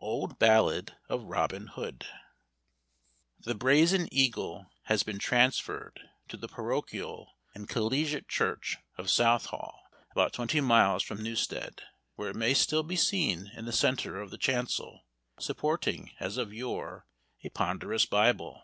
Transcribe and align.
OLD 0.00 0.38
BALLAD 0.38 0.94
OF 1.08 1.22
ROBIN 1.22 1.68
HOOD. 1.68 2.04
The 3.38 3.54
brazen 3.54 4.08
eagle 4.12 4.70
has 4.82 5.02
been 5.02 5.18
transferred 5.18 5.98
to 6.28 6.36
the 6.36 6.48
parochial 6.48 7.38
and 7.54 7.66
collegiate 7.66 8.28
church 8.28 8.76
of 8.98 9.08
Southall, 9.08 9.80
about 10.10 10.34
twenty 10.34 10.60
miles 10.60 11.02
from 11.02 11.22
Newstead, 11.22 11.80
where 12.16 12.28
it 12.28 12.36
may 12.36 12.52
still 12.52 12.82
be 12.82 12.96
seen 12.96 13.52
in 13.56 13.64
the 13.64 13.72
centre 13.72 14.20
of 14.20 14.28
the 14.30 14.36
chancel, 14.36 15.06
supporting, 15.38 16.10
as 16.20 16.36
of 16.36 16.52
yore, 16.52 17.06
a 17.42 17.48
ponderous 17.48 18.04
Bible. 18.04 18.62